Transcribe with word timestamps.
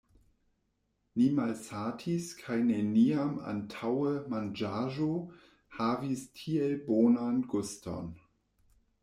Ni 1.19 1.25
malsatis 1.39 2.29
kaj 2.39 2.57
neniam 2.69 3.35
antaŭe 3.51 4.15
manĝaĵo 4.35 5.11
havis 5.77 6.25
tiel 6.41 6.75
bonan 6.91 7.39
guston. 7.55 8.11